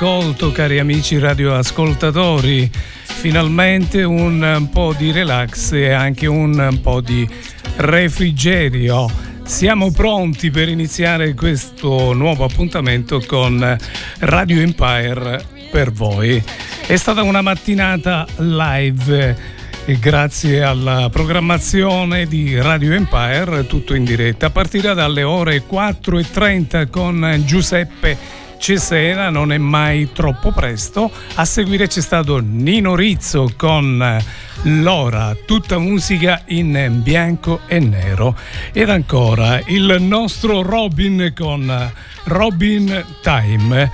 all'ascolto, 0.00 0.50
cari 0.50 0.78
amici 0.78 1.18
radioascoltatori. 1.18 2.70
Finalmente 2.72 4.02
un 4.02 4.68
po' 4.72 4.94
di 4.96 5.12
relax 5.12 5.72
e 5.72 5.90
anche 5.92 6.26
un 6.26 6.78
po' 6.80 7.02
di 7.02 7.28
refrigerio. 7.76 9.10
Siamo 9.44 9.90
pronti 9.90 10.50
per 10.50 10.70
iniziare 10.70 11.34
questo 11.34 12.14
nuovo 12.14 12.44
appuntamento 12.44 13.22
con 13.26 13.76
Radio 14.20 14.62
Empire 14.62 15.44
per 15.70 15.92
voi. 15.92 16.42
È 16.86 16.96
stata 16.96 17.22
una 17.22 17.42
mattinata 17.42 18.26
live 18.38 19.58
grazie 19.98 20.62
alla 20.62 21.08
programmazione 21.10 22.26
di 22.26 22.58
Radio 22.58 22.94
Empire, 22.94 23.66
tutto 23.66 23.94
in 23.94 24.04
diretta. 24.04 24.48
Partirà 24.48 24.94
dalle 24.94 25.24
ore 25.24 25.64
4.30 25.68 26.88
con 26.88 27.42
Giuseppe 27.44 28.29
Cesena, 28.60 29.30
non 29.30 29.52
è 29.52 29.58
mai 29.58 30.12
troppo 30.12 30.52
presto. 30.52 31.10
A 31.36 31.46
seguire 31.46 31.88
c'è 31.88 32.02
stato 32.02 32.40
Nino 32.40 32.94
Rizzo 32.94 33.50
con 33.56 34.22
Lora, 34.64 35.34
tutta 35.46 35.78
musica 35.78 36.42
in 36.48 37.00
bianco 37.02 37.60
e 37.66 37.78
nero. 37.78 38.36
Ed 38.72 38.90
ancora 38.90 39.62
il 39.68 39.96
nostro 40.00 40.60
Robin 40.60 41.32
con 41.34 41.92
Robin 42.24 43.04
Time. 43.22 43.90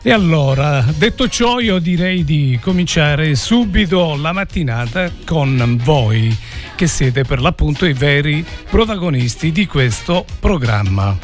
E 0.00 0.10
allora, 0.10 0.82
detto 0.96 1.28
ciò, 1.28 1.60
io 1.60 1.78
direi 1.78 2.24
di 2.24 2.58
cominciare 2.62 3.34
subito 3.34 4.16
la 4.16 4.32
mattinata 4.32 5.10
con 5.26 5.78
voi, 5.84 6.34
che 6.76 6.86
siete 6.86 7.24
per 7.24 7.42
l'appunto 7.42 7.84
i 7.84 7.92
veri 7.92 8.42
protagonisti 8.70 9.52
di 9.52 9.66
questo 9.66 10.24
programma. 10.40 11.16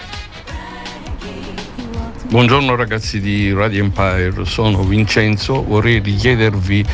Buongiorno 2.27 2.75
ragazzi 2.75 3.21
di 3.21 3.53
Radio 3.53 3.85
Empire, 3.85 4.45
sono 4.45 4.83
Vincenzo, 4.83 5.63
vorrei 5.63 6.01
richiedervi 6.01 6.85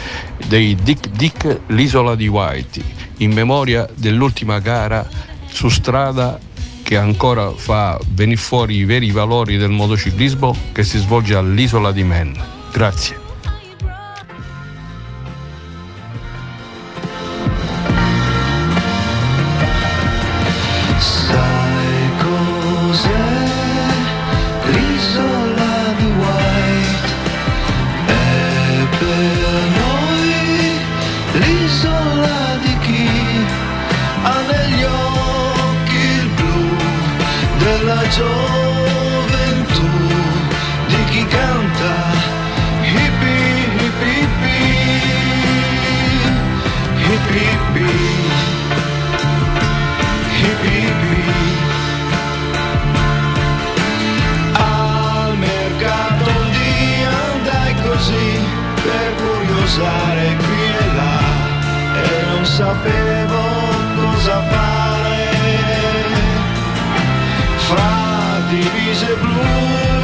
dei 0.48 0.74
Dick 0.74 1.08
Dick 1.11 1.61
l'isola 1.68 2.14
di 2.14 2.27
White 2.27 2.83
in 3.18 3.33
memoria 3.33 3.89
dell'ultima 3.95 4.58
gara 4.58 5.08
su 5.46 5.69
strada 5.69 6.39
che 6.83 6.96
ancora 6.96 7.52
fa 7.52 7.98
venire 8.13 8.39
fuori 8.39 8.77
i 8.79 8.85
veri 8.85 9.13
valori 9.13 9.57
del 9.57 9.70
motociclismo 9.70 10.55
che 10.73 10.83
si 10.83 10.98
svolge 10.98 11.36
all'isola 11.36 11.92
di 11.92 12.02
Man. 12.02 12.35
Grazie. 12.73 13.30
Divise 68.50 69.14
blu 69.22 69.99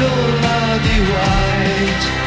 l'isola 0.00 0.78
di 0.82 0.98
White 1.00 2.19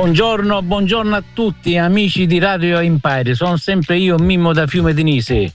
Buongiorno, 0.00 0.62
buongiorno 0.62 1.14
a 1.14 1.22
tutti 1.34 1.76
amici 1.76 2.26
di 2.26 2.38
Radio 2.38 2.78
Empire, 2.78 3.34
sono 3.34 3.58
sempre 3.58 3.98
io 3.98 4.16
Mimmo 4.16 4.54
da 4.54 4.66
Fiume 4.66 4.94
Denise. 4.94 5.52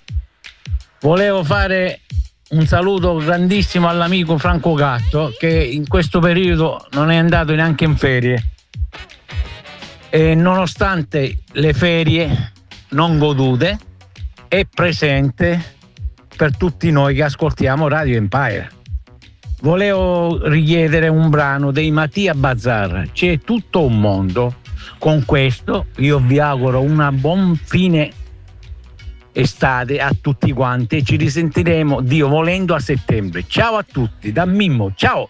Volevo 1.01 1.43
fare 1.43 2.01
un 2.49 2.67
saluto 2.67 3.15
grandissimo 3.15 3.87
all'amico 3.87 4.37
Franco 4.37 4.75
Gatto 4.75 5.33
che 5.39 5.49
in 5.49 5.87
questo 5.87 6.19
periodo 6.19 6.85
non 6.91 7.09
è 7.09 7.15
andato 7.15 7.55
neanche 7.55 7.85
in 7.85 7.97
ferie 7.97 8.51
e 10.11 10.35
nonostante 10.35 11.39
le 11.53 11.73
ferie 11.73 12.51
non 12.89 13.17
godute 13.17 13.79
è 14.47 14.63
presente 14.71 15.73
per 16.37 16.55
tutti 16.55 16.91
noi 16.91 17.15
che 17.15 17.23
ascoltiamo 17.23 17.87
Radio 17.87 18.15
Empire. 18.15 18.74
Volevo 19.61 20.47
richiedere 20.47 21.07
un 21.07 21.29
brano 21.29 21.71
dei 21.71 21.89
Mattia 21.89 22.33
Bazar, 22.33 23.09
c'è 23.13 23.39
tutto 23.39 23.83
un 23.83 23.99
mondo. 23.99 24.55
Con 24.99 25.23
questo 25.25 25.87
io 25.97 26.19
vi 26.19 26.39
auguro 26.39 26.81
una 26.81 27.11
buon 27.11 27.55
fine 27.55 28.11
estate 29.31 29.99
a 29.99 30.11
tutti 30.19 30.51
quanti 30.53 30.97
e 30.97 31.03
ci 31.03 31.15
risentiremo, 31.15 32.01
Dio 32.01 32.27
volendo, 32.27 32.73
a 32.75 32.79
settembre. 32.79 33.45
Ciao 33.47 33.75
a 33.75 33.83
tutti, 33.83 34.31
da 34.31 34.45
Mimmo, 34.45 34.93
ciao! 34.95 35.29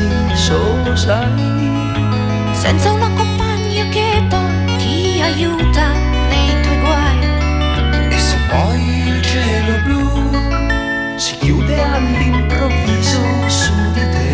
Trovassi 0.00 0.36
solo, 0.36 0.96
sai, 0.96 2.52
senza 2.52 2.92
una 2.92 3.10
compagna 3.10 3.84
che 3.88 4.24
poi 4.28 4.76
ti 4.78 5.20
aiuta 5.22 5.92
nei 6.28 6.60
tuoi 6.62 6.78
guai. 6.78 8.08
e 8.08 8.18
se 8.18 8.36
poi 8.48 9.08
il 9.08 9.22
cielo 9.22 9.78
blu 9.84 11.16
si 11.16 11.36
chiude 11.38 11.82
all'improvviso 11.82 13.20
su 13.48 13.72
di 13.92 14.00
te, 14.00 14.28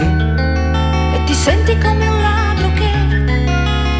E 1.15 1.25
ti 1.25 1.35
senti 1.35 1.77
come 1.79 2.09
un 2.09 2.21
ladro 2.21 2.73
che 2.75 2.91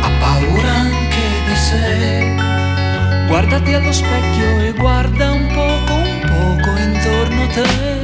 ha 0.03 0.11
paura 0.21 0.73
anche 0.73 1.25
di 1.47 1.57
sé. 1.57 2.35
Guardati 3.27 3.73
allo 3.73 3.93
specchio 3.93 4.61
e 4.61 4.73
guarda 4.73 5.33
un 5.33 5.47
poco, 5.49 5.95
un 5.95 6.21
poco 6.21 6.79
intorno 6.79 7.43
a 7.43 7.47
te. 7.49 7.96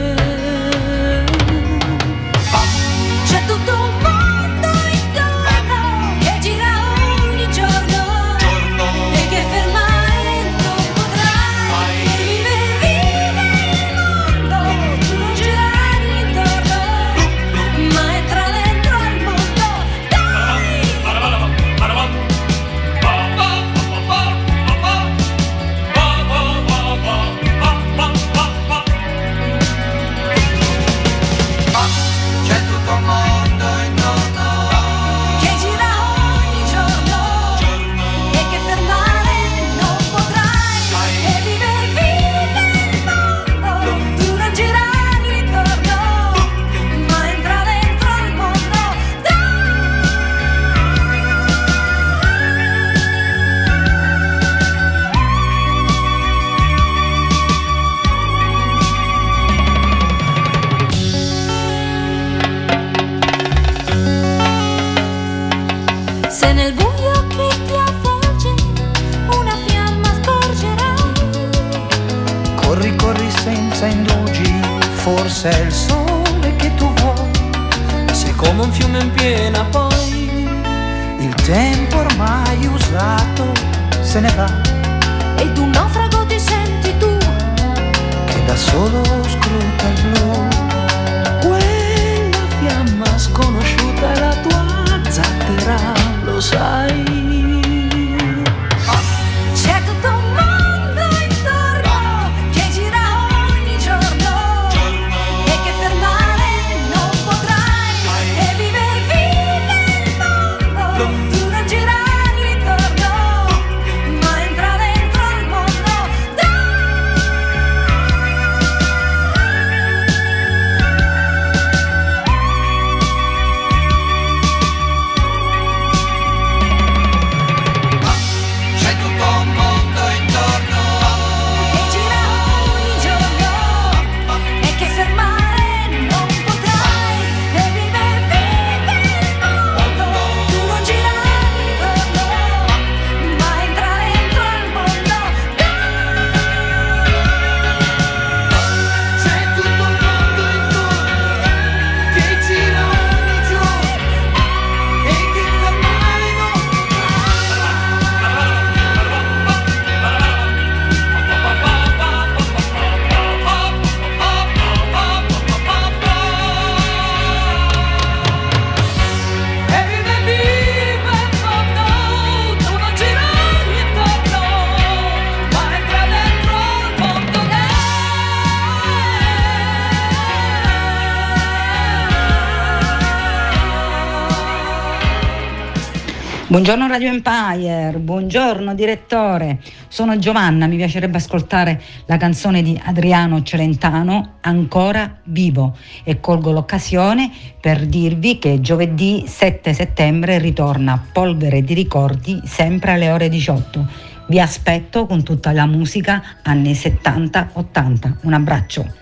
Buongiorno 186.63 186.87
Radio 186.87 187.09
Empire, 187.09 187.99
buongiorno 187.99 188.73
direttore. 188.77 189.59
Sono 189.89 190.17
Giovanna, 190.21 190.69
mi 190.69 190.77
piacerebbe 190.77 191.17
ascoltare 191.17 191.83
la 192.07 192.17
canzone 192.17 192.63
di 192.63 192.81
Adriano 192.85 193.43
Celentano, 193.43 194.35
Ancora 194.43 195.19
vivo, 195.25 195.77
e 196.05 196.21
colgo 196.21 196.53
l'occasione 196.53 197.33
per 197.61 197.85
dirvi 197.87 198.39
che 198.39 198.61
giovedì 198.61 199.25
7 199.27 199.75
settembre 199.75 200.39
ritorna 200.39 201.05
Polvere 201.13 201.65
di 201.65 201.75
ricordi 201.75 202.41
sempre 202.45 202.93
alle 202.93 203.11
ore 203.11 203.29
18. 203.29 203.89
Vi 204.29 204.39
aspetto 204.39 205.07
con 205.07 205.25
tutta 205.25 205.51
la 205.51 205.67
musica 205.67 206.23
anni 206.45 206.75
70-80. 206.75 208.19
Un 208.23 208.35
abbraccio. 208.35 209.02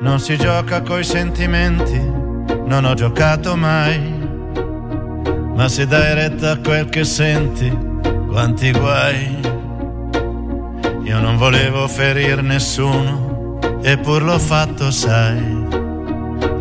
Non 0.00 0.20
si 0.20 0.36
gioca 0.36 0.80
coi 0.82 1.02
sentimenti, 1.02 1.98
non 1.98 2.84
ho 2.84 2.94
giocato 2.94 3.56
mai. 3.56 3.98
Ma 5.56 5.68
se 5.68 5.88
dai 5.88 6.14
retta 6.14 6.52
a 6.52 6.58
quel 6.58 6.88
che 6.88 7.02
senti, 7.02 7.68
quanti 8.28 8.70
guai. 8.70 9.36
Io 11.02 11.18
non 11.18 11.36
volevo 11.36 11.88
ferir 11.88 12.42
nessuno, 12.42 13.58
eppur 13.82 14.22
l'ho 14.22 14.38
fatto, 14.38 14.92
sai. 14.92 15.66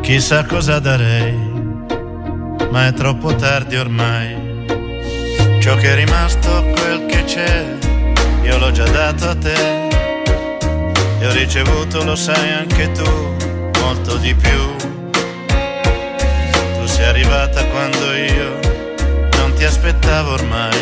Chissà 0.01 0.44
cosa 0.46 0.79
darei, 0.79 1.38
ma 2.72 2.88
è 2.88 2.94
troppo 2.94 3.36
tardi 3.36 3.75
ormai. 3.75 4.65
Ciò 5.60 5.75
che 5.75 5.91
è 5.91 5.96
rimasto, 5.96 6.63
quel 6.72 7.06
che 7.06 7.24
c'è, 7.25 7.77
io 8.41 8.58
l'ho 8.58 8.72
già 8.72 8.89
dato 8.89 9.29
a 9.29 9.36
te. 9.36 9.87
E 11.20 11.26
ho 11.26 11.32
ricevuto, 11.32 12.04
lo 12.04 12.16
sai 12.16 12.52
anche 12.52 12.92
tu, 12.92 13.36
molto 13.82 14.18
di 14.18 14.36
più. 14.36 14.76
Tu 15.48 16.86
sei 16.86 17.06
arrivata 17.06 17.64
quando 17.66 18.14
io 18.14 18.60
non 19.38 19.52
ti 19.56 19.64
aspettavo 19.64 20.34
ormai. 20.34 20.78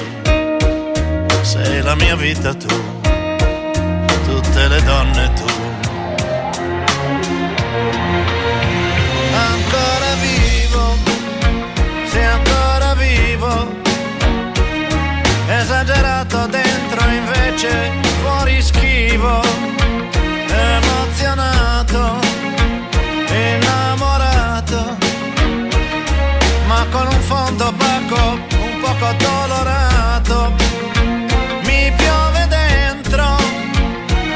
Sei 1.42 1.82
la 1.82 1.96
mia 1.96 2.18
vita 2.18 2.54
tu, 2.54 2.68
tutte 4.26 4.68
le 4.68 4.84
donne 4.84 5.32
tu. 5.36 5.54
Ancora 9.34 10.14
vivo, 10.20 10.98
sei 12.12 12.26
ancora 12.26 12.94
vivo. 12.96 13.74
Esagerato 15.48 16.46
dentro 16.48 17.08
invece 17.08 17.92
fuori 18.22 18.62
schivo 18.62 19.42
opaco, 28.06 28.40
un 28.62 28.80
poco 28.82 29.06
addolorato. 29.06 30.54
Mi 31.64 31.92
piove 31.96 32.48
dentro, 32.48 33.38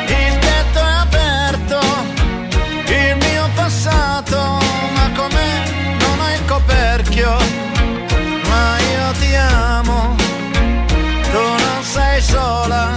il 0.08 0.38
tetto 0.40 0.80
è 0.80 0.92
aperto, 1.02 1.80
il 2.86 3.18
mio 3.18 3.50
passato, 3.56 4.38
ma 4.96 5.12
com'è 5.16 5.64
non 6.00 6.22
ha 6.22 6.34
il 6.34 6.46
coperchio, 6.46 7.38
ma 8.48 8.78
io 8.80 9.12
ti 9.20 9.36
amo, 9.36 10.16
tu 11.32 11.40
non 11.40 11.84
sei 11.84 12.22
sola 12.22 12.96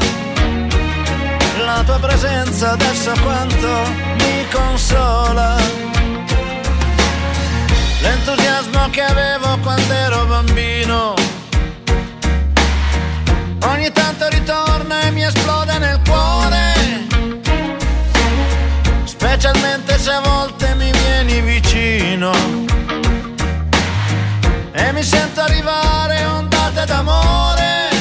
la 1.65 1.83
tua 1.85 1.99
presenza 1.99 2.73
adesso 2.73 3.13
quanto 3.23 3.69
mi 4.19 4.47
consola. 4.51 5.57
L'entusiasmo 8.01 8.42
che 8.91 9.03
avevo 9.03 9.59
quando 9.63 9.93
ero 9.93 10.25
bambino, 10.27 11.15
ogni 13.67 13.91
tanto 13.93 14.29
ritorna 14.29 15.03
e 15.03 15.11
mi 15.11 15.23
esplode 15.25 15.79
nel 15.79 16.01
cuore, 16.07 17.07
specialmente 19.05 19.99
se 19.99 20.11
a 20.11 20.21
volte 20.21 20.75
mi 20.75 20.91
vieni 20.91 21.41
vicino. 21.41 22.33
E 24.73 24.93
mi 24.93 25.03
sento 25.03 25.41
arrivare 25.41 26.25
ondate 26.25 26.85
d'amore. 26.85 27.92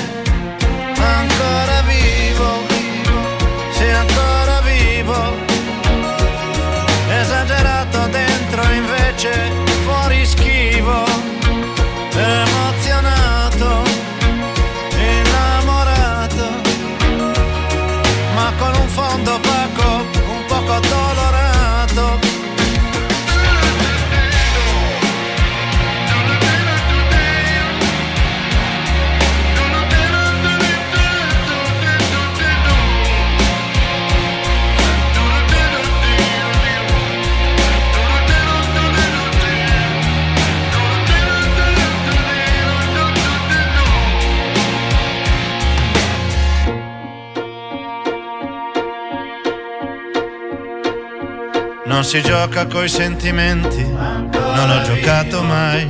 Non 52.01 52.09
si 52.09 52.23
gioca 52.23 52.65
coi 52.65 52.89
sentimenti, 52.89 53.83
non 53.83 54.69
ho 54.71 54.81
giocato 54.81 55.43
mai. 55.43 55.85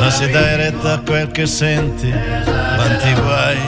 Ma 0.00 0.08
se 0.08 0.30
dai 0.30 0.56
retta 0.56 0.94
a 0.94 1.00
quel 1.00 1.30
che 1.30 1.44
senti, 1.44 2.10
quanti 2.10 3.12
guai. 3.12 3.58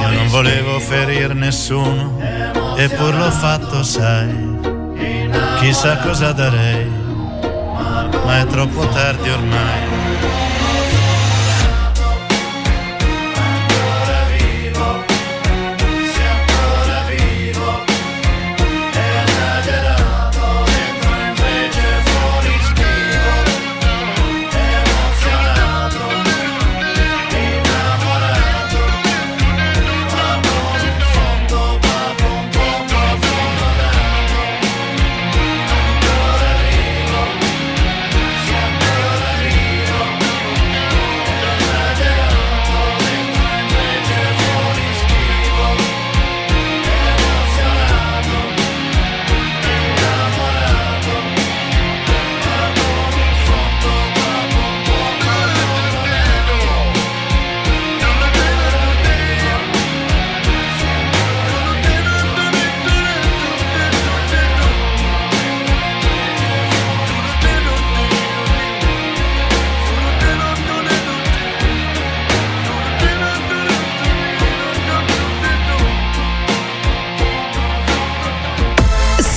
Io 0.00 0.08
non 0.10 0.26
volevo 0.26 0.80
ferir 0.80 1.36
nessuno, 1.36 2.18
eppur 2.74 3.14
l'ho 3.14 3.30
fatto, 3.30 3.84
sai. 3.84 4.58
Chissà 5.60 5.98
cosa 5.98 6.32
darei, 6.32 6.90
ma 8.24 8.40
è 8.40 8.46
troppo 8.46 8.88
tardi 8.88 9.30
ormai. 9.30 10.55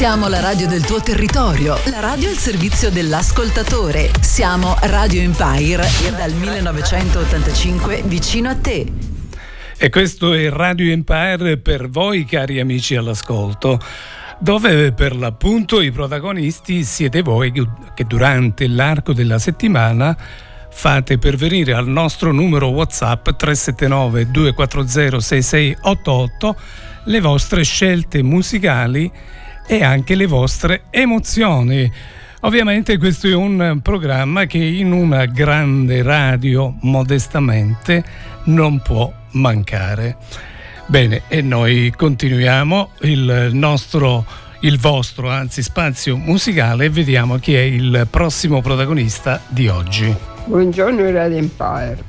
Siamo 0.10 0.28
la 0.28 0.40
radio 0.40 0.68
del 0.68 0.84
tuo 0.84 1.00
territorio, 1.02 1.78
la 1.86 2.00
radio 2.00 2.30
al 2.30 2.36
servizio 2.36 2.90
dell'ascoltatore. 2.90 4.10
Siamo 4.22 4.76
Radio 4.82 5.22
Empire 5.22 5.84
dal 6.18 6.34
1985 6.34 8.02
vicino 8.06 8.50
a 8.50 8.56
te. 8.56 8.92
E 9.78 9.90
questo 9.90 10.34
è 10.34 10.50
Radio 10.50 10.92
Empire 10.92 11.58
per 11.60 11.90
voi 11.90 12.26
cari 12.26 12.60
amici 12.60 12.96
all'ascolto. 12.96 13.80
dove 14.40 14.94
per 14.94 15.16
l'appunto 15.16 15.80
i 15.80 15.92
protagonisti 15.92 16.84
siete 16.84 17.22
voi 17.22 17.52
che 17.52 18.06
durante 18.06 18.66
l'arco 18.68 19.14
della 19.14 19.38
settimana 19.38 20.18
fate 20.72 21.20
pervenire 21.20 21.74
al 21.74 21.88
nostro 21.88 22.32
numero 22.32 22.70
WhatsApp 22.70 23.30
379 23.30 24.32
240 24.32 25.20
6688 25.20 26.56
le 27.04 27.22
vostre 27.22 27.64
scelte 27.64 28.24
musicali 28.24 29.38
e 29.72 29.84
anche 29.84 30.16
le 30.16 30.26
vostre 30.26 30.86
emozioni. 30.90 31.92
Ovviamente 32.42 32.98
questo 32.98 33.28
è 33.28 33.36
un 33.36 33.82
programma 33.84 34.46
che 34.46 34.58
in 34.58 34.92
una 34.92 35.26
grande 35.26 36.02
radio 36.02 36.74
modestamente 36.82 38.04
non 38.46 38.82
può 38.82 39.14
mancare. 39.34 40.18
Bene, 40.88 41.22
e 41.28 41.44
noi 41.44 41.94
continuiamo 41.96 42.90
il 43.02 43.50
nostro, 43.52 44.26
il 44.62 44.80
vostro, 44.80 45.30
anzi 45.30 45.62
spazio 45.62 46.18
musicale 46.18 46.86
e 46.86 46.90
vediamo 46.90 47.38
chi 47.38 47.54
è 47.54 47.62
il 47.62 48.08
prossimo 48.10 48.64
protagonista 48.64 49.40
di 49.50 49.68
oggi. 49.68 50.12
Buongiorno 50.46 51.12
Radio 51.12 51.38
Empire. 51.38 52.00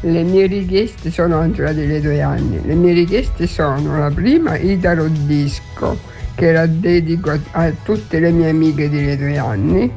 Le 0.00 0.24
mie 0.24 0.46
richieste 0.46 1.12
sono 1.12 1.38
Angela 1.38 1.72
delle 1.72 2.00
due 2.00 2.20
anni. 2.20 2.60
Le 2.64 2.74
mie 2.74 2.92
richieste 2.92 3.46
sono 3.46 4.00
la 4.00 4.10
prima 4.10 4.56
Italo 4.56 5.06
Disco, 5.06 5.96
che 6.34 6.52
la 6.52 6.66
dedico 6.66 7.30
a, 7.30 7.38
a 7.52 7.72
tutte 7.82 8.18
le 8.18 8.30
mie 8.30 8.50
amiche 8.50 8.90
delle 8.90 9.16
due 9.16 9.38
anni. 9.38 9.92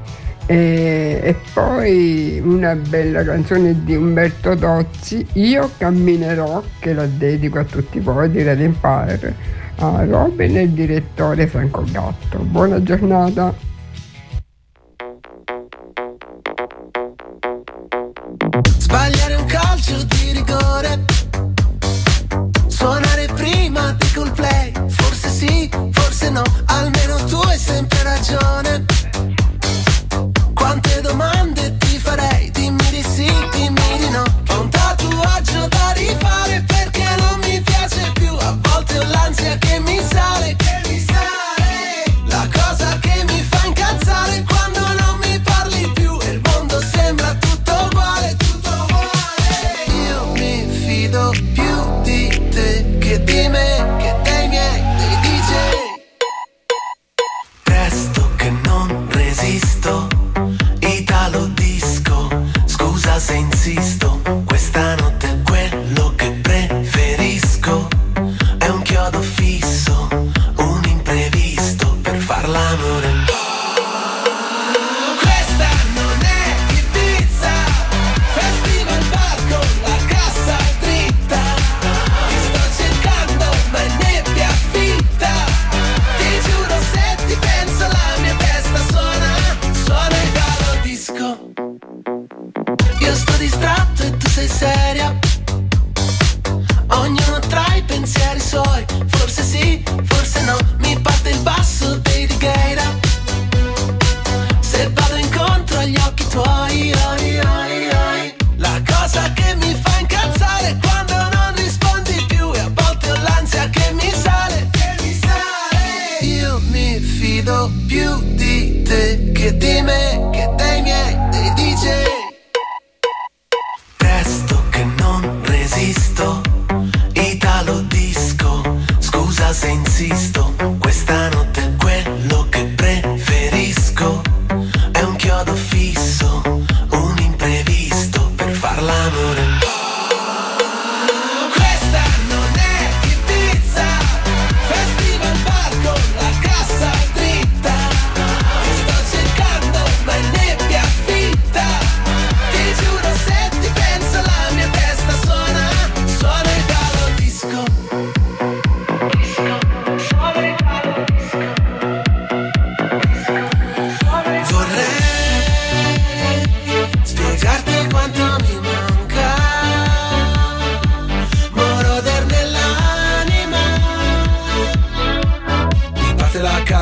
E, 0.50 1.20
e 1.22 1.36
poi 1.54 2.42
una 2.42 2.74
bella 2.76 3.24
canzone 3.24 3.84
di 3.84 3.96
Umberto 3.96 4.56
Tozzi, 4.56 5.26
Io 5.34 5.70
camminerò, 5.78 6.64
che 6.80 6.94
la 6.94 7.06
dedico 7.06 7.60
a 7.60 7.66
tutti 7.66 8.00
voi 8.00 8.32
di 8.32 8.44
Radio 8.44 8.66
Empire, 8.66 9.36
a 9.76 10.06
Robin 10.06 10.56
e 10.58 10.62
il 10.62 10.70
direttore 10.70 11.48
Franco 11.48 11.84
Gatto. 11.92 12.40
Buona 12.40 12.82
giornata. 12.82 13.67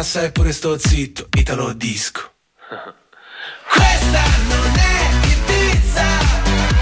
Parte 0.06 0.12
la 0.12 0.12
cassa 0.12 0.24
e 0.24 0.32
pure 0.32 0.52
sto 0.52 0.78
zitto 0.78 1.28
Italo 1.36 1.74
disco. 1.74 2.32
Questa 3.70 4.24
non 4.48 4.76
è 4.76 5.10
Ibiza 5.26 6.08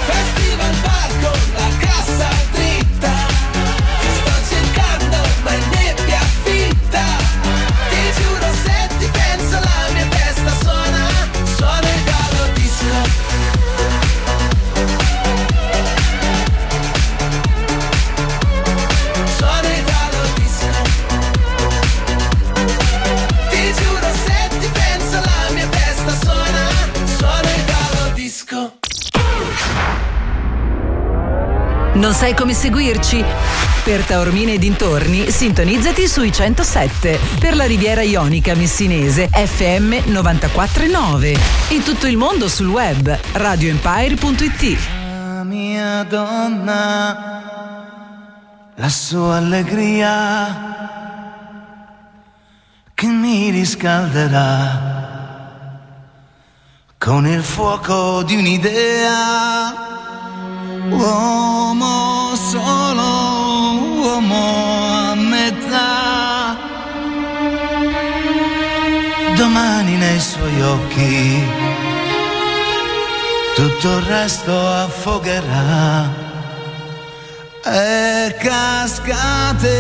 Festival 0.06 0.76
bar 0.82 1.10
con 1.22 1.54
la 1.54 1.78
cassa 1.80 2.53
Non 32.04 32.12
sai 32.14 32.36
come 32.36 32.54
seguirci? 32.54 33.24
Per 33.82 34.04
Taormina 34.04 34.52
e 34.52 34.58
dintorni, 34.58 35.32
sintonizzati 35.32 36.06
sui 36.06 36.34
107. 36.34 37.18
Per 37.40 37.56
la 37.56 37.64
Riviera 37.64 38.02
Ionica 38.02 38.56
Messinese, 38.56 39.30
FM 39.30 40.10
949. 40.12 41.38
In 41.70 41.82
tutto 41.82 42.06
il 42.08 42.18
mondo 42.18 42.50
sul 42.50 42.68
web, 42.68 43.18
radioempire.it. 43.32 44.78
La 45.34 45.44
mia 45.46 46.04
donna, 46.04 47.32
la 48.76 48.90
sua 48.90 49.38
allegria 49.38 50.72
che 52.94 53.08
mi 53.08 53.50
riscalderà 53.50 54.92
con 56.98 57.26
il 57.26 57.44
fuoco 57.44 58.24
di 58.24 58.36
un'idea. 58.36 59.92
Uomo 60.90 61.53
solo, 62.54 63.10
uomo 64.06 64.44
a 65.10 65.16
metà. 65.16 65.92
domani 69.36 69.96
nei 69.98 70.20
suoi 70.20 70.62
occhi 70.62 71.42
tutto 73.56 73.98
il 73.98 74.04
resto 74.04 74.54
affogherà. 74.86 76.22
E 77.66 78.36
cascate 78.40 79.76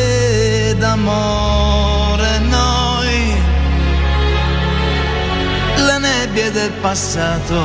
d'amore 0.80 2.40
noi. 2.40 3.36
Le 5.76 5.98
nebbie 6.00 6.50
del 6.52 6.72
passato 6.82 7.60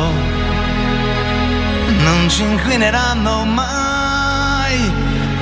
non 2.05 2.29
ci 2.29 2.43
inquineranno 2.43 3.45
mai 3.45 3.88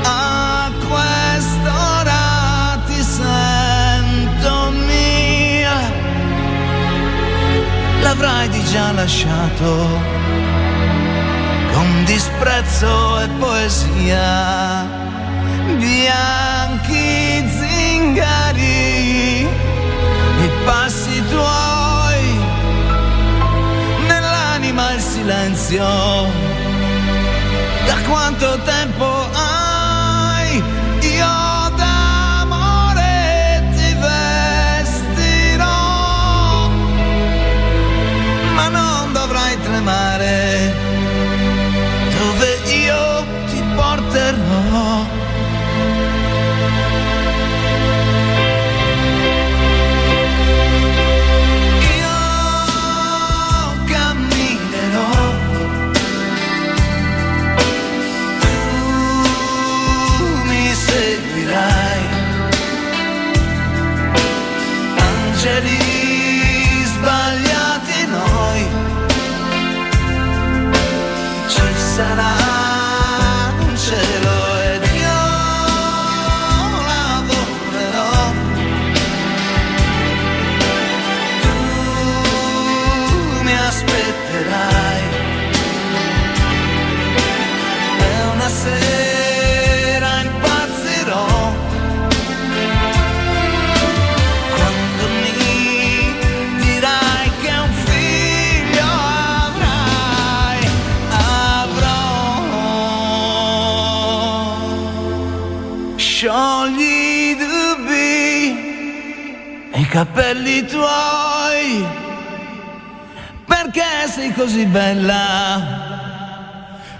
a 0.02 0.70
quest'ora 0.88 2.78
ti 2.86 3.02
sento 3.02 4.70
mia. 4.86 5.78
L'avrai 8.02 8.48
di 8.48 8.62
già 8.64 8.92
lasciato 8.92 9.70
con 11.72 12.04
disprezzo 12.04 13.20
e 13.20 13.28
poesia. 13.38 15.04
Bianchi 15.76 17.48
zingari 17.58 19.40
i 19.42 20.50
passi 20.64 21.22
tuoi 21.28 22.38
nell'anima 24.06 24.92
il 24.92 25.00
silenzio 25.00 26.55
da 27.87 27.96
quanto 28.09 28.59
tempo 28.64 29.07
hai? 29.33 30.62
Io 31.01 31.37
d'amore 31.77 33.14
ti 33.75 33.94
vestirò 34.05 35.64
ma 38.55 38.68
non 38.68 39.12
dovrai 39.12 39.61
tremare 39.61 40.86
capelli 109.96 110.66
tuoi. 110.66 111.87
Perché 113.46 114.06
sei 114.14 114.30
così 114.35 114.66
bella? 114.66 115.24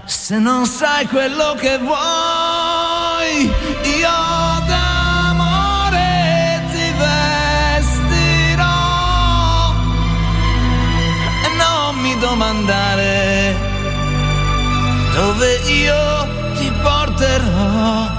Se 0.05 0.39
non 0.39 0.65
sai 0.65 1.05
quello 1.05 1.53
che 1.59 1.77
vuoi 1.77 3.43
io 3.99 4.19
d'amore 4.69 6.09
ti 6.71 6.91
vestirò. 7.01 8.65
E 11.45 11.49
non 11.55 11.97
mi 12.01 12.17
domandare 12.17 13.55
dove 15.13 15.55
io 15.67 16.27
ti 16.57 16.71
porterò 16.81 18.16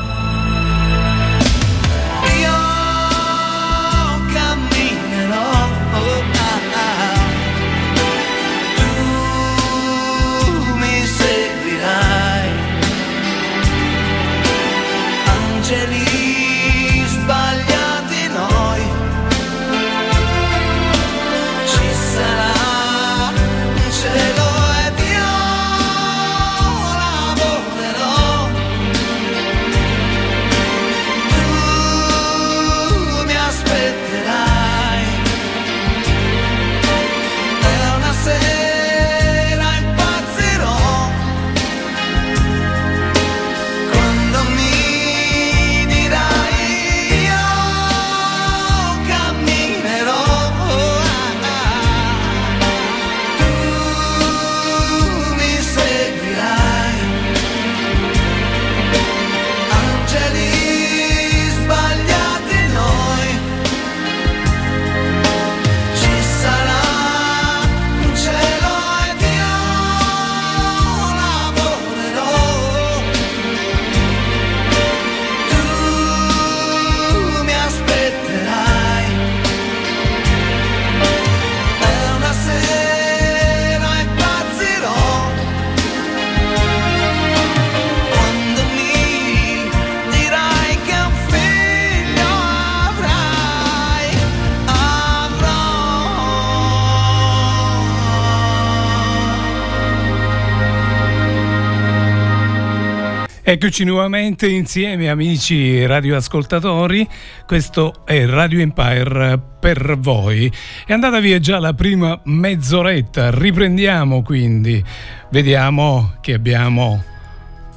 Eccoci 103.51 103.83
nuovamente 103.83 104.47
insieme 104.47 105.09
amici 105.09 105.87
radioascoltatori, 105.87 107.09
questo 107.47 108.03
è 108.05 108.27
Radio 108.27 108.61
Empire 108.61 109.41
per 109.59 109.97
voi. 109.99 110.53
È 110.85 110.93
andata 110.93 111.19
via 111.19 111.39
già 111.39 111.59
la 111.59 111.73
prima 111.73 112.21
mezz'oretta, 112.25 113.31
riprendiamo 113.31 114.21
quindi, 114.23 114.85
vediamo 115.31 116.17
che 116.21 116.35
abbiamo 116.35 117.03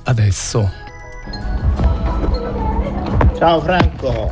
adesso. 0.04 0.70
Ciao 3.38 3.62
Franco, 3.62 4.30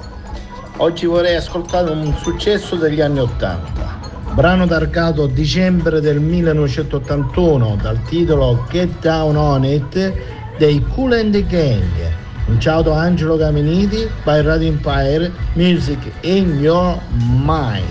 oggi 0.75 1.05
vorrei 1.05 1.37
ascoltare 1.37 1.89
un 1.89 2.13
successo 2.17 2.75
degli 2.75 2.99
anni 2.99 3.19
Ottanta. 3.19 3.97
Brano 4.33 4.67
targato 4.67 5.25
dicembre 5.25 6.01
del 6.01 6.19
1981 6.19 7.77
dal 7.81 8.01
titolo 8.03 8.65
Get 8.69 8.99
Down 8.99 9.37
On 9.37 9.63
It 9.63 10.37
dei 10.59 10.83
Cool 10.93 11.13
and 11.13 11.31
the 11.31 11.41
Gang. 11.41 12.13
Un 12.47 12.59
ciao 12.59 12.81
da 12.81 12.93
Angelo 12.93 13.37
Gaminiti 13.37 14.09
by 14.25 14.41
Radio 14.41 14.67
Empire, 14.67 15.31
Music 15.55 15.97
in 16.21 16.59
Your 16.59 17.01
Mind. 17.45 17.87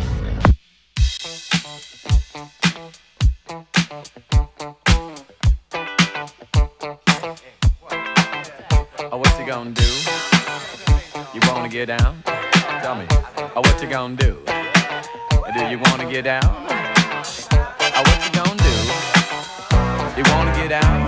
Oh, 9.11 9.23
get 11.71 11.87
down? 11.87 12.23
Tell 12.83 12.97
me, 12.97 13.07
oh, 13.55 13.61
what 13.61 13.81
you 13.81 13.89
gonna 13.89 14.15
do? 14.17 14.37
Do 15.55 15.65
you 15.71 15.79
wanna 15.79 16.05
get 16.11 16.25
down? 16.25 16.45
Oh, 16.45 18.03
what 18.05 18.25
you 18.25 18.31
gonna 18.33 18.57
do? 18.57 18.75
You 20.19 20.25
wanna 20.35 20.53
get 20.61 20.73
out? 20.73 21.08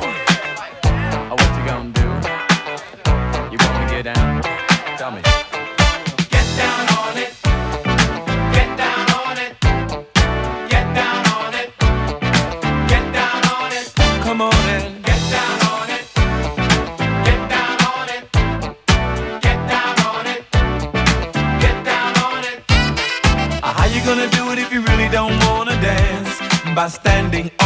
understanding. 26.81 27.60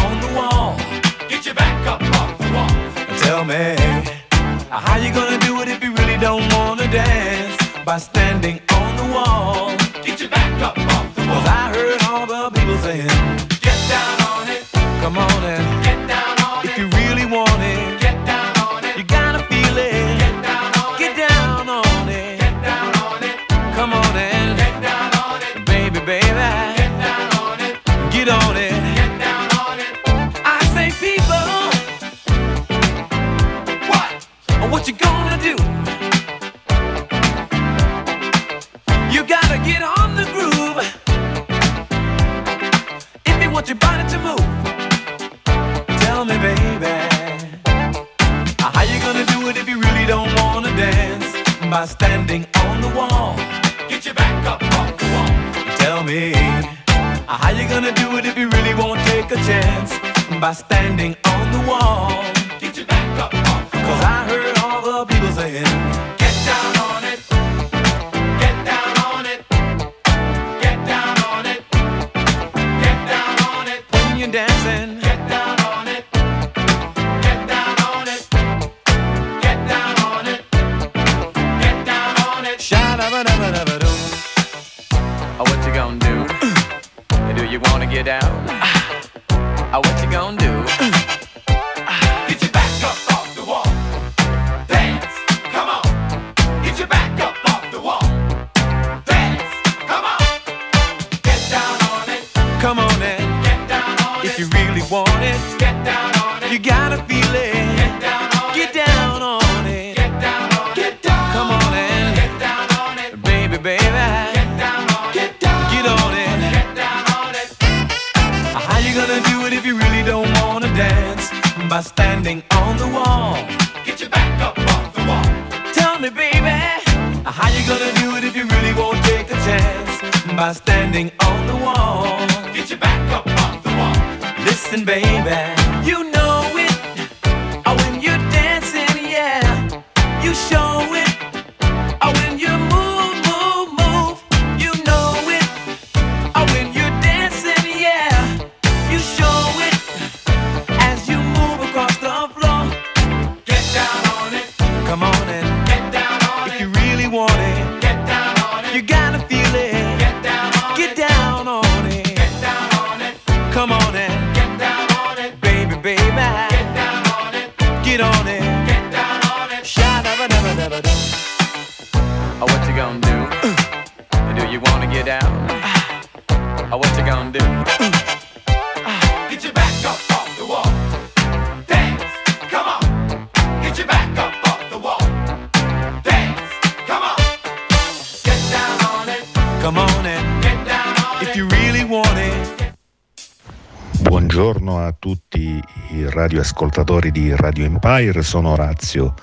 radioascoltatori 196.14 197.10
di 197.10 197.34
Radio 197.34 197.64
Empire, 197.64 198.22
sono 198.22 198.50
Orazio 198.50 199.14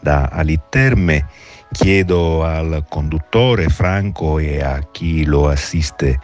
da 0.00 0.28
Alitterme. 0.32 1.26
Chiedo 1.70 2.44
al 2.44 2.84
conduttore 2.88 3.68
Franco 3.68 4.40
e 4.40 4.60
a 4.60 4.84
chi 4.90 5.24
lo 5.24 5.48
assiste 5.48 6.18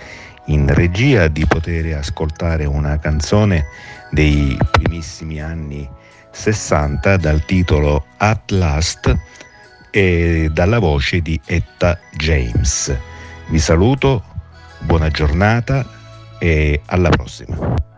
in 0.46 0.66
regia 0.74 1.28
di 1.28 1.46
poter 1.46 1.96
ascoltare 1.96 2.64
una 2.64 2.98
canzone 2.98 3.66
dei 4.10 4.58
primissimi 4.72 5.40
anni 5.40 5.88
60 6.32 7.16
dal 7.16 7.44
titolo 7.44 8.06
At 8.16 8.50
Last 8.50 9.16
e 9.90 10.50
dalla 10.52 10.80
voce 10.80 11.20
di 11.20 11.40
Etta 11.46 11.96
James. 12.16 12.94
Vi 13.48 13.58
saluto, 13.58 14.24
buona 14.80 15.08
giornata 15.08 15.86
e 16.38 16.82
alla 16.86 17.08
prossima. 17.08 17.94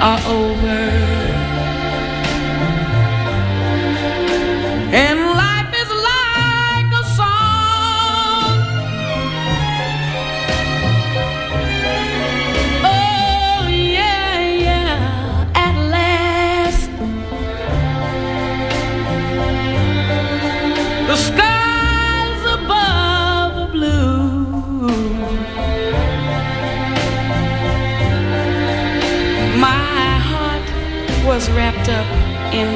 are 0.00 0.20
over. 0.26 0.65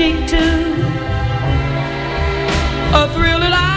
cheek 0.00 0.26
to, 0.26 0.38
a 3.00 3.06
thrill 3.12 3.40
that 3.40 3.69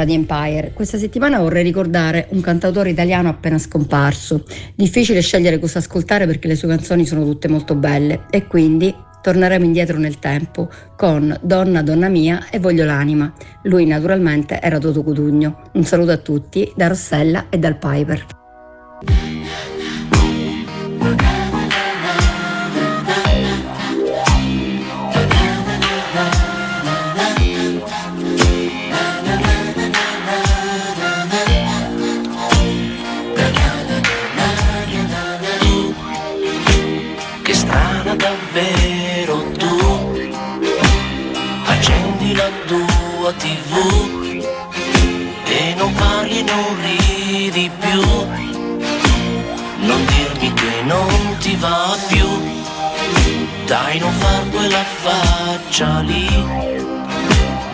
Ciao 0.00 0.08
Radio 0.08 0.14
Empire, 0.14 0.72
questa 0.72 0.96
settimana 0.96 1.40
vorrei 1.40 1.62
ricordare 1.62 2.26
un 2.30 2.40
cantautore 2.40 2.88
italiano 2.88 3.28
appena 3.28 3.58
scomparso. 3.58 4.44
Difficile 4.74 5.20
scegliere 5.20 5.58
cosa 5.58 5.78
ascoltare 5.78 6.24
perché 6.24 6.48
le 6.48 6.56
sue 6.56 6.68
canzoni 6.68 7.04
sono 7.04 7.22
tutte 7.22 7.48
molto 7.48 7.74
belle 7.74 8.24
e 8.30 8.46
quindi 8.46 8.94
torneremo 9.20 9.62
indietro 9.62 9.98
nel 9.98 10.18
tempo 10.18 10.70
con 10.96 11.38
Donna, 11.42 11.82
donna 11.82 12.08
mia 12.08 12.48
e 12.48 12.58
Voglio 12.58 12.86
l'anima. 12.86 13.30
Lui 13.64 13.84
naturalmente 13.84 14.58
era 14.58 14.78
Toto 14.78 15.02
Cutugno. 15.02 15.68
Un 15.74 15.84
saluto 15.84 16.12
a 16.12 16.16
tutti 16.16 16.72
da 16.74 16.86
Rossella 16.86 17.50
e 17.50 17.58
dal 17.58 17.76
Piper. 17.76 18.26
Dai 53.70 54.00
non 54.00 54.12
far 54.14 54.48
quella 54.48 54.82
faccia 54.82 56.00
lì. 56.00 56.28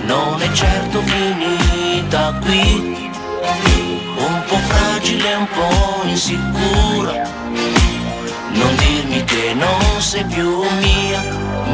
Non 0.04 0.42
è 0.42 0.52
certo 0.52 1.00
finita 1.00 2.38
qui. 2.42 3.08
Un 4.18 4.42
po' 4.46 4.58
fragile, 4.58 5.34
un 5.36 5.48
po' 5.48 6.06
insicura. 6.06 7.26
Non 8.52 8.76
dirmi 8.76 9.24
che 9.24 9.54
non 9.54 10.02
sei 10.02 10.24
più 10.26 10.64
mia, 10.82 11.22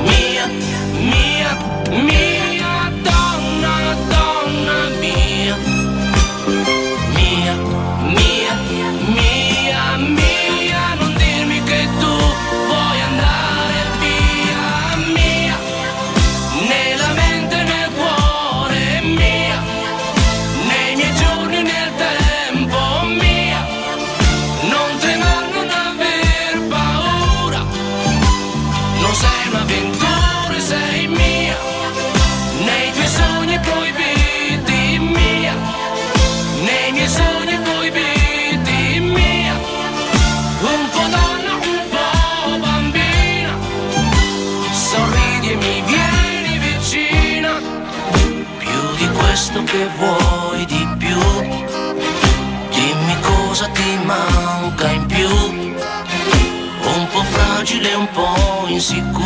mia, 0.05 0.47
mia, 0.93 1.57
mia 1.89 2.52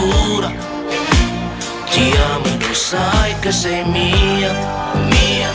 insicura. 0.06 0.52
Ti 1.90 2.12
amo 2.32 2.56
lo 2.58 2.74
sai 2.74 3.34
che 3.40 3.52
sei 3.52 3.84
mia, 3.84 4.52
mia, 5.08 5.50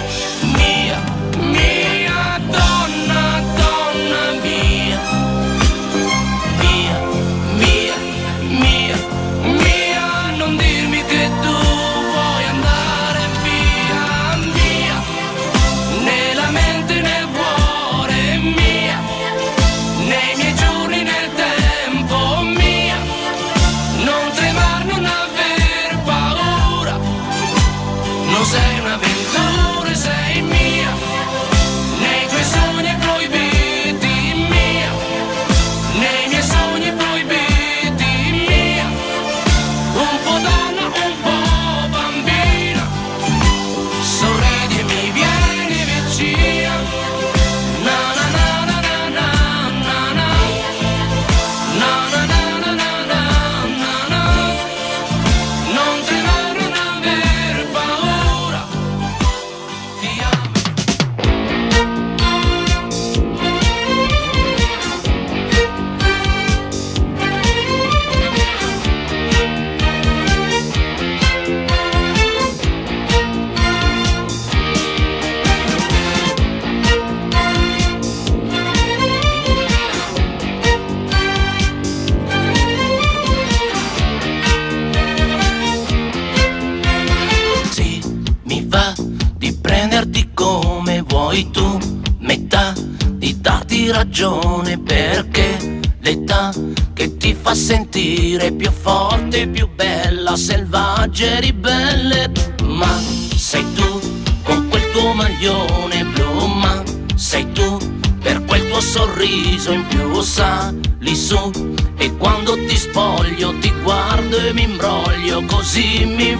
imbroglio 115.71 116.01
così 116.01 116.05
mi 116.05 116.35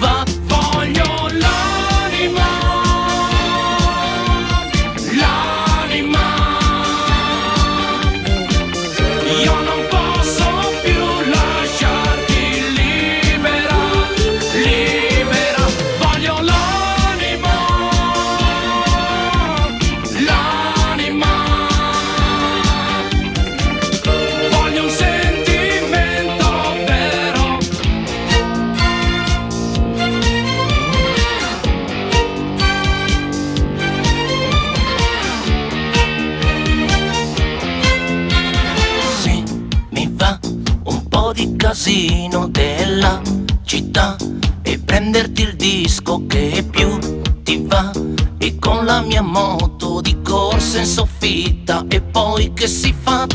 disco 46.12 46.26
che 46.28 46.66
più 46.70 46.98
ti 47.44 47.64
va 47.66 47.92
e 48.38 48.58
con 48.60 48.86
la 48.86 49.02
mia 49.02 49.22
moto 49.22 50.02
di 50.02 50.22
corsa 50.22 50.80
in 50.80 50.86
soffitta 50.86 51.86
e 51.88 52.02
poi 52.02 52.52
che 52.54 52.68
si 52.68 52.94
fa? 52.94 53.26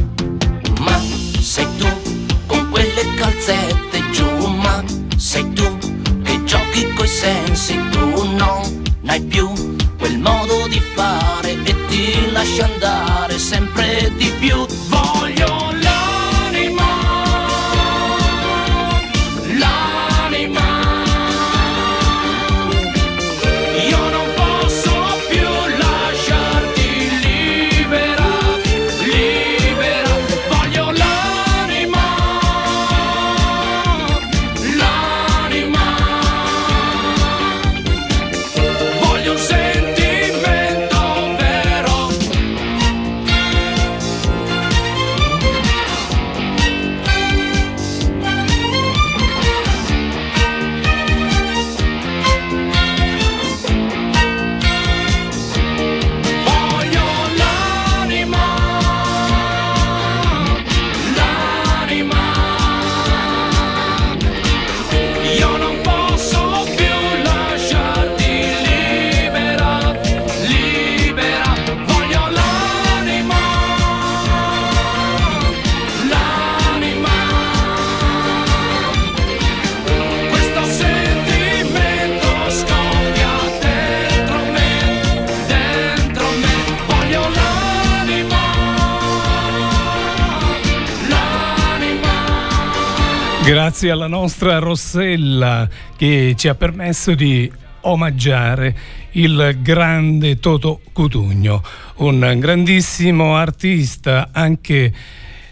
Grazie 93.66 93.90
alla 93.90 94.06
nostra 94.06 94.58
Rossella 94.58 95.68
che 95.96 96.34
ci 96.36 96.46
ha 96.46 96.54
permesso 96.54 97.16
di 97.16 97.50
omaggiare 97.80 98.76
il 99.12 99.58
grande 99.60 100.38
Toto 100.38 100.82
Cutugno, 100.92 101.64
un 101.96 102.36
grandissimo 102.38 103.34
artista, 103.34 104.28
anche 104.30 104.94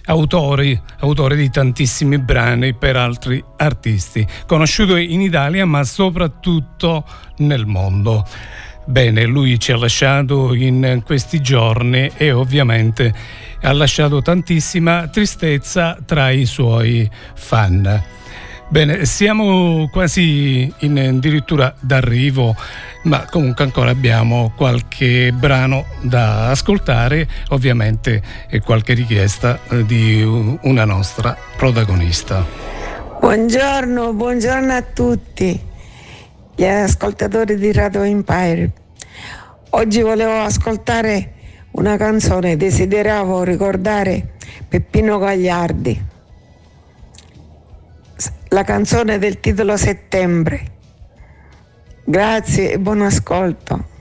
autori, 0.04 0.80
autore 1.00 1.34
di 1.34 1.50
tantissimi 1.50 2.20
brani 2.20 2.72
per 2.72 2.94
altri 2.94 3.42
artisti, 3.56 4.24
conosciuto 4.46 4.94
in 4.94 5.20
Italia 5.20 5.66
ma 5.66 5.82
soprattutto 5.82 7.04
nel 7.38 7.66
mondo. 7.66 8.24
Bene, 8.86 9.24
lui 9.24 9.58
ci 9.58 9.72
ha 9.72 9.78
lasciato 9.78 10.52
in 10.52 11.02
questi 11.06 11.40
giorni 11.40 12.10
e 12.16 12.32
ovviamente 12.32 13.12
ha 13.62 13.72
lasciato 13.72 14.20
tantissima 14.20 15.08
tristezza 15.08 15.96
tra 16.04 16.28
i 16.28 16.44
suoi 16.44 17.08
fan. 17.34 18.02
Bene, 18.68 19.06
siamo 19.06 19.88
quasi 19.90 20.72
in 20.80 20.98
addirittura 20.98 21.74
d'arrivo, 21.80 22.54
ma 23.04 23.24
comunque 23.30 23.64
ancora 23.64 23.90
abbiamo 23.90 24.52
qualche 24.54 25.32
brano 25.32 25.86
da 26.02 26.50
ascoltare, 26.50 27.26
ovviamente 27.50 28.22
e 28.48 28.60
qualche 28.60 28.92
richiesta 28.92 29.60
eh, 29.70 29.84
di 29.86 30.22
una 30.22 30.84
nostra 30.84 31.36
protagonista. 31.56 32.44
Buongiorno, 33.20 34.12
buongiorno 34.12 34.72
a 34.72 34.82
tutti 34.82 35.72
gli 36.56 36.64
ascoltatori 36.64 37.56
di 37.56 37.72
Radio 37.72 38.02
Empire. 38.02 38.70
Oggi 39.70 40.02
volevo 40.02 40.40
ascoltare 40.40 41.32
una 41.72 41.96
canzone, 41.96 42.56
desideravo 42.56 43.42
ricordare 43.42 44.34
Peppino 44.68 45.18
Gagliardi. 45.18 46.12
La 48.48 48.62
canzone 48.62 49.18
del 49.18 49.40
titolo 49.40 49.76
Settembre. 49.76 50.72
Grazie 52.04 52.72
e 52.72 52.78
buon 52.78 53.02
ascolto. 53.02 53.92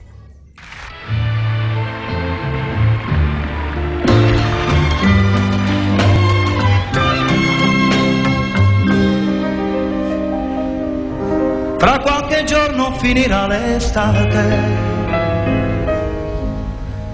Fra 11.78 11.98
qualche 12.34 12.44
giorno 12.44 12.92
finirà 12.94 13.46
l'estate 13.46 14.42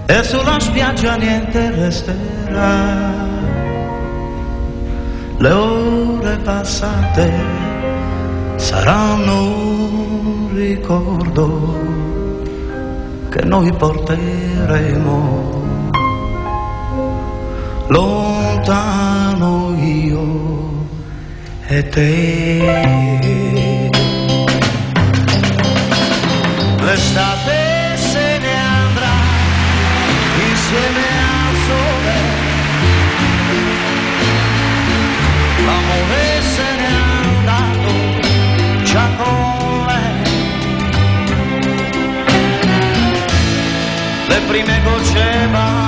e 0.07 0.23
sulla 0.23 0.59
spiaggia 0.59 1.15
niente 1.15 1.69
resterà. 1.71 3.29
Le 5.37 5.51
ore 5.51 6.37
passate 6.37 7.31
saranno 8.55 9.43
un 9.43 10.49
ricordo 10.53 11.79
che 13.29 13.43
noi 13.45 13.71
porteremo 13.73 15.19
lontano 17.87 19.75
io 19.77 20.87
e 21.67 21.89
te. 21.89 23.40
L'estate 26.91 27.95
se 27.95 28.37
ne 28.37 28.53
andrà 28.53 29.15
insieme 30.49 31.03
al 31.39 31.55
sole. 31.67 32.15
L'amore 35.65 36.41
se 36.41 36.67
n'è 36.79 36.93
andato 37.23 37.91
già 38.83 39.07
con 39.15 39.85
lei. 39.87 40.23
Le 44.27 44.39
prime 44.47 44.81
gocce 44.83 45.47
baciano 45.49 45.80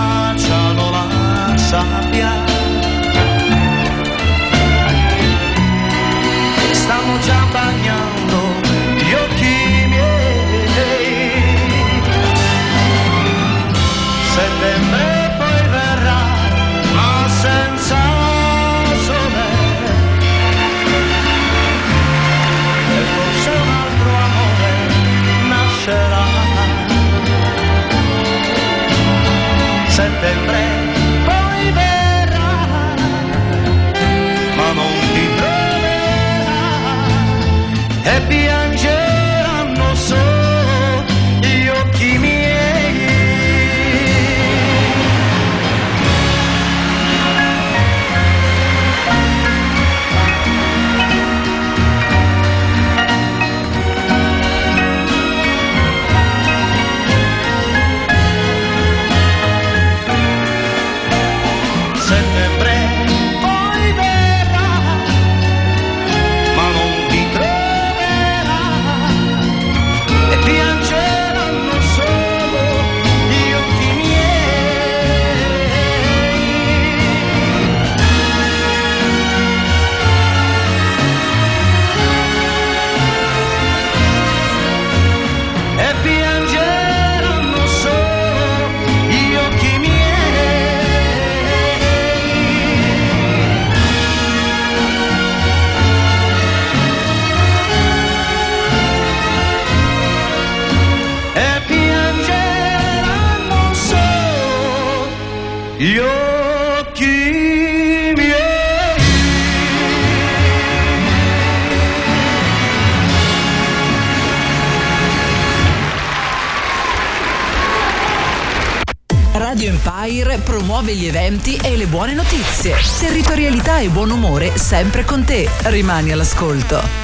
Radio 119.64 119.80
Empire 119.80 120.40
promuove 120.40 120.94
gli 120.94 121.06
eventi 121.06 121.56
e 121.56 121.78
le 121.78 121.86
buone 121.86 122.14
notizie. 122.14 122.76
Territorialità 123.00 123.80
e 123.80 123.88
buon 123.88 124.12
umore 124.12 124.58
sempre 124.58 125.06
con 125.06 125.24
te. 125.24 125.48
Rimani 125.64 126.12
all'ascolto. 126.12 127.03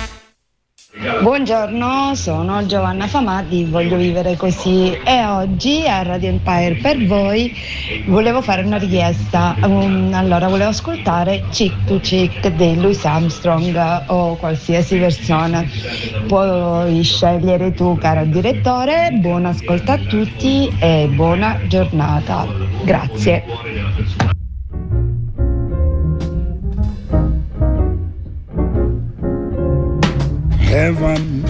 Buongiorno, 1.22 2.16
sono 2.16 2.66
Giovanna 2.66 3.06
Famati, 3.06 3.66
voglio 3.66 3.98
vivere 3.98 4.38
così 4.38 4.98
e 5.04 5.26
oggi 5.26 5.86
a 5.86 6.02
Radio 6.02 6.30
Empire 6.30 6.76
per 6.82 7.06
voi 7.06 7.54
volevo 8.08 8.42
fare 8.42 8.64
una 8.64 8.78
richiesta. 8.78 9.56
Um, 9.64 10.12
allora, 10.14 10.48
volevo 10.48 10.70
ascoltare 10.70 11.44
Chick 11.50 11.86
to 11.86 12.00
Chick 12.00 12.48
di 12.48 12.80
Louis 12.80 13.04
Armstrong 13.04 14.04
o 14.08 14.38
qualsiasi 14.38 14.98
versione. 14.98 15.70
Puoi 16.28 17.04
scegliere 17.04 17.74
tu, 17.74 17.98
caro 17.98 18.24
direttore. 18.24 19.10
Buon 19.20 19.46
ascolto 19.46 19.92
a 19.92 19.98
tutti 19.98 20.74
e 20.80 21.10
buona 21.12 21.60
giornata. 21.68 22.48
Grazie. 22.84 24.39
Heaven. 30.70 31.44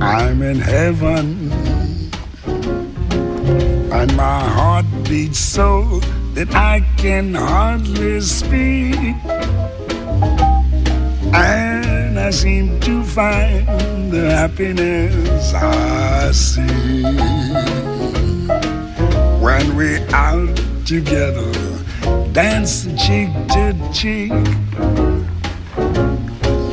I'm 0.00 0.40
in 0.40 0.58
heaven. 0.58 1.52
And 3.92 4.16
my 4.16 4.40
heart 4.56 4.86
beats 5.04 5.38
so 5.38 6.00
that 6.32 6.54
I 6.54 6.80
can 6.96 7.34
hardly 7.34 8.22
speak. 8.22 8.96
And 11.34 12.18
I 12.18 12.30
seem 12.30 12.80
to 12.80 13.04
find 13.04 14.10
the 14.10 14.30
happiness 14.30 15.52
I 15.52 16.32
see 16.32 17.02
when 19.44 19.76
we're 19.76 20.06
out 20.14 20.56
together, 20.86 21.52
dancing 22.32 22.96
cheek 22.96 23.30
to 23.48 23.74
cheek. 23.92 25.07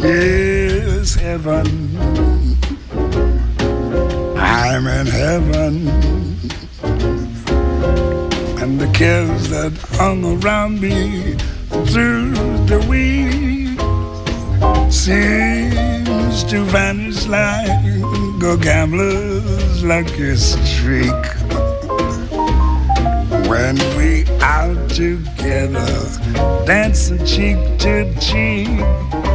Yes, 0.05 1.15
heaven. 1.15 1.65
I'm 4.37 4.85
in 4.85 5.07
heaven. 5.07 5.87
And 8.61 8.79
the 8.79 8.87
cares 8.93 9.49
that 9.49 9.73
hung 9.97 10.23
around 10.43 10.79
me 10.79 11.33
through 11.89 12.35
the 12.67 12.85
week 12.87 13.79
seems 14.91 16.43
to 16.51 16.63
vanish 16.65 17.25
like 17.25 17.67
a 18.43 18.57
gambler's 18.61 19.83
lucky 19.83 20.35
streak. 20.35 21.25
When 23.49 23.75
we 23.97 24.25
out 24.39 24.87
together, 24.87 25.87
dancing 26.67 27.25
cheek 27.25 27.57
to 27.79 28.13
cheek. 28.19 29.34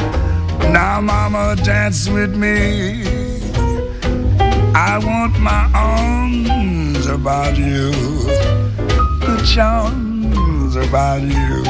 Now, 0.69 1.01
mama, 1.01 1.55
dance 1.63 2.09
with 2.09 2.35
me. 2.35 3.03
I 4.73 4.97
want 4.97 5.39
my 5.39 5.69
arms 5.73 7.05
about 7.07 7.57
you, 7.57 7.91
the 9.25 9.41
charms 9.53 10.75
about 10.75 11.21
you 11.21 11.63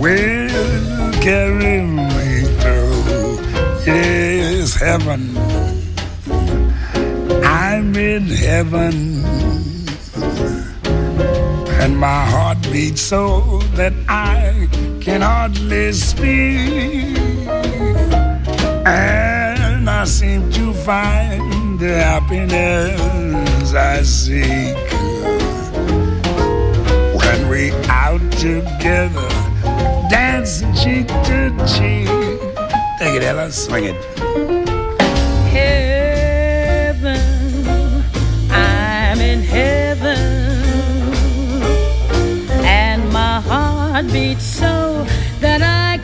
will 0.00 1.12
carry 1.22 1.82
me 1.82 2.44
through. 2.60 3.38
Yes, 3.86 4.74
heaven. 4.74 5.36
I'm 7.44 7.94
in 7.96 8.26
heaven. 8.26 9.24
And 11.82 11.98
my 11.98 12.24
heart 12.24 12.62
beats 12.72 13.02
so 13.02 13.58
that 13.74 13.92
I 14.08 14.68
can 15.00 15.20
hardly 15.20 15.92
speak. 15.92 17.33
And 18.86 19.88
I 19.88 20.04
seem 20.04 20.50
to 20.52 20.72
find 20.74 21.78
the 21.78 21.94
happiness 22.02 23.72
I 23.74 24.02
seek. 24.02 24.76
When 27.18 27.48
we 27.48 27.72
out 27.88 28.20
together, 28.32 29.28
dancing 30.10 30.74
cheek 30.74 31.08
to 31.08 31.50
cheek. 31.66 32.08
Take 32.98 33.16
it, 33.16 33.22
Ella, 33.22 33.50
swing 33.50 33.84
it. 33.84 33.96
heaven. 37.04 38.04
I'm 38.50 39.20
in 39.20 39.40
heaven. 39.40 40.18
And 42.64 43.10
my 43.12 43.40
heart 43.40 44.06
beats 44.12 44.44
so 44.44 45.06
that 45.40 45.62
I 45.62 46.03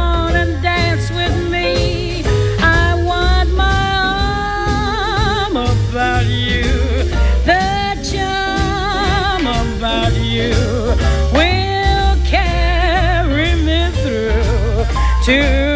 two. 15.21 15.70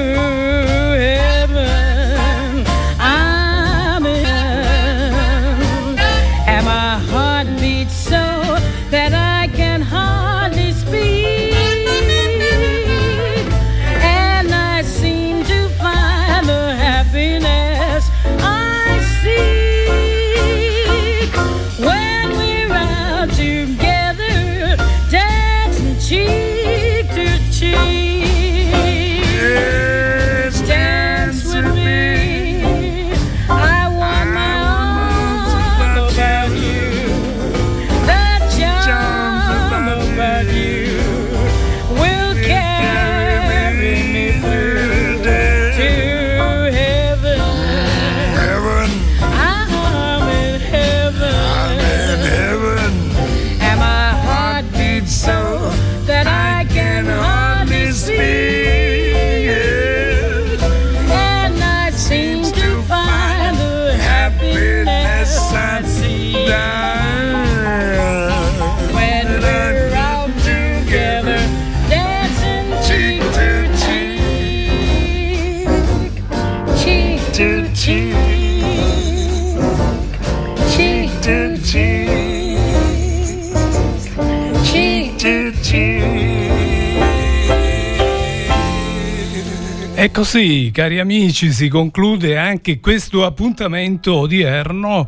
Così, 90.15 90.69
cari 90.71 91.01
amici, 91.01 91.51
si 91.51 91.67
conclude 91.67 92.37
anche 92.37 92.79
questo 92.79 93.25
appuntamento 93.25 94.15
odierno 94.15 95.05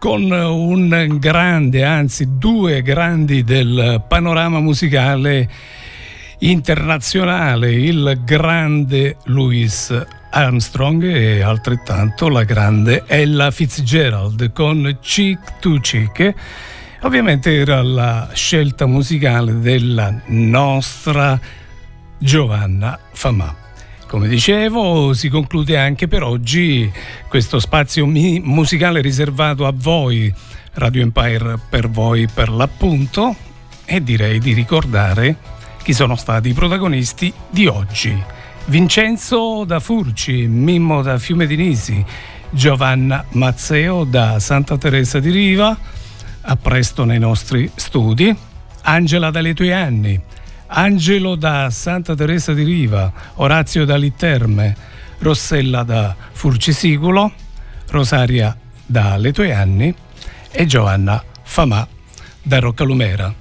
con 0.00 0.28
un 0.28 1.16
grande, 1.20 1.84
anzi 1.84 2.26
due 2.38 2.82
grandi 2.82 3.44
del 3.44 4.02
panorama 4.08 4.58
musicale 4.58 5.48
internazionale, 6.40 7.70
il 7.70 8.20
grande 8.24 9.18
Louis 9.26 9.96
Armstrong 10.30 11.04
e 11.04 11.40
altrettanto 11.40 12.28
la 12.28 12.42
grande 12.42 13.04
Ella 13.06 13.52
Fitzgerald 13.52 14.50
con 14.50 14.98
Cheek 15.00 15.60
to 15.60 15.78
Cheek. 15.78 16.34
Ovviamente 17.02 17.54
era 17.54 17.80
la 17.80 18.30
scelta 18.32 18.86
musicale 18.86 19.60
della 19.60 20.20
nostra 20.26 21.38
Giovanna 22.18 22.98
Famà. 23.12 23.57
Come 24.08 24.26
dicevo, 24.26 25.12
si 25.12 25.28
conclude 25.28 25.76
anche 25.76 26.08
per 26.08 26.22
oggi 26.22 26.90
questo 27.28 27.60
spazio 27.60 28.06
mi- 28.06 28.40
musicale 28.40 29.02
riservato 29.02 29.66
a 29.66 29.72
voi, 29.74 30.32
Radio 30.72 31.02
Empire 31.02 31.58
per 31.68 31.90
voi 31.90 32.26
per 32.26 32.48
l'appunto, 32.48 33.36
e 33.84 34.02
direi 34.02 34.38
di 34.38 34.54
ricordare 34.54 35.36
chi 35.82 35.92
sono 35.92 36.16
stati 36.16 36.48
i 36.48 36.54
protagonisti 36.54 37.30
di 37.50 37.66
oggi. 37.66 38.18
Vincenzo 38.64 39.64
da 39.64 39.78
Furci, 39.78 40.46
Mimmo 40.46 41.02
da 41.02 41.18
Fiume 41.18 41.46
di 41.46 41.56
Nisi, 41.56 42.02
Giovanna 42.48 43.26
Mazzeo 43.32 44.04
da 44.04 44.40
Santa 44.40 44.78
Teresa 44.78 45.20
di 45.20 45.30
Riva, 45.30 45.76
a 46.40 46.56
presto 46.56 47.04
nei 47.04 47.18
nostri 47.18 47.70
studi, 47.74 48.34
Angela 48.84 49.30
dalle 49.30 49.52
tue 49.52 49.74
anni, 49.74 50.18
Angelo 50.70 51.34
da 51.34 51.70
Santa 51.70 52.14
Teresa 52.14 52.52
di 52.52 52.62
Riva, 52.62 53.10
Orazio 53.36 53.84
da 53.84 53.96
Litterme, 53.96 54.76
Rossella 55.18 55.82
da 55.82 56.14
Furcisicolo, 56.32 57.32
Rosaria 57.88 58.56
da 58.84 59.16
Le 59.16 59.32
tue 59.32 59.52
anni 59.52 59.94
e 60.50 60.66
Giovanna 60.66 61.24
Famà 61.42 61.86
da 62.42 62.58
Roccalumera. 62.58 63.34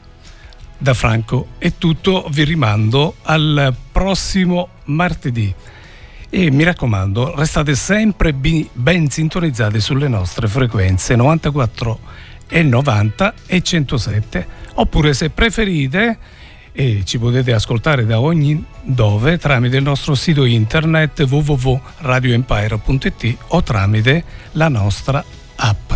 Da 0.78 0.94
Franco 0.94 1.48
è 1.58 1.74
tutto, 1.78 2.28
vi 2.32 2.44
rimando 2.44 3.16
al 3.24 3.76
prossimo 3.92 4.70
martedì. 4.86 5.54
E 6.30 6.52
mi 6.52 6.64
raccomando, 6.64 7.36
restate 7.36 7.76
sempre 7.76 8.34
ben 8.34 9.10
sintonizzati 9.10 9.80
sulle 9.80 10.08
nostre 10.08 10.48
frequenze 10.48 11.16
94 11.16 12.00
e 12.48 12.64
90 12.64 13.34
e 13.46 13.62
107, 13.62 14.48
oppure 14.76 15.14
se 15.14 15.30
preferite 15.30 16.18
e 16.80 17.02
ci 17.06 17.18
potete 17.18 17.54
ascoltare 17.54 18.06
da 18.06 18.20
ogni 18.20 18.64
dove 18.84 19.40
tramite 19.40 19.78
il 19.78 19.84
nostro 19.84 20.14
sito 20.14 20.46
internet 20.46 21.26
www.radioempire.it 21.28 23.38
o 23.48 23.64
tramite 23.64 24.24
la 24.52 24.70
nostra 24.70 25.26
app. 25.56 25.92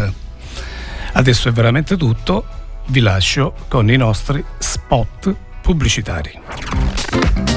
Adesso 1.13 1.49
è 1.49 1.51
veramente 1.51 1.97
tutto, 1.97 2.43
vi 2.87 3.01
lascio 3.01 3.53
con 3.67 3.91
i 3.91 3.95
nostri 3.95 4.43
spot 4.57 5.35
pubblicitari. 5.61 7.50